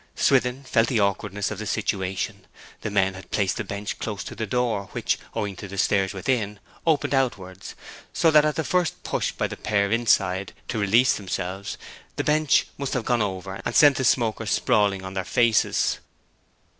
[0.15, 2.47] Swithin felt the awkwardness of the situation.
[2.81, 6.11] The men had placed the bench close to the door, which, owing to the stairs
[6.11, 7.75] within, opened outwards;
[8.11, 11.77] so that at the first push by the pair inside to release themselves
[12.15, 15.99] the bench must have gone over, and sent the smokers sprawling on their faces.